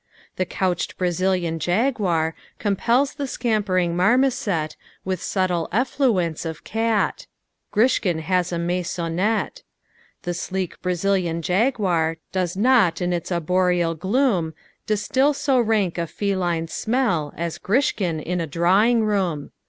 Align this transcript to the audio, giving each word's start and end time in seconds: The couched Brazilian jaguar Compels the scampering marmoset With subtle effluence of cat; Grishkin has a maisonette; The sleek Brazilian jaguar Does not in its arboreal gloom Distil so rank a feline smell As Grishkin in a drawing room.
The 0.37 0.47
couched 0.47 0.97
Brazilian 0.97 1.59
jaguar 1.59 2.33
Compels 2.57 3.13
the 3.13 3.27
scampering 3.27 3.95
marmoset 3.95 4.75
With 5.05 5.21
subtle 5.21 5.67
effluence 5.71 6.43
of 6.43 6.63
cat; 6.63 7.27
Grishkin 7.71 8.21
has 8.21 8.51
a 8.51 8.57
maisonette; 8.57 9.61
The 10.23 10.33
sleek 10.33 10.81
Brazilian 10.81 11.43
jaguar 11.43 12.17
Does 12.31 12.57
not 12.57 12.99
in 12.99 13.13
its 13.13 13.31
arboreal 13.31 13.93
gloom 13.93 14.55
Distil 14.87 15.35
so 15.35 15.59
rank 15.59 15.99
a 15.99 16.07
feline 16.07 16.67
smell 16.67 17.31
As 17.37 17.59
Grishkin 17.59 18.19
in 18.19 18.41
a 18.41 18.47
drawing 18.47 19.03
room. 19.03 19.51